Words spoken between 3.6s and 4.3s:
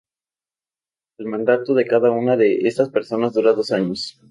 años.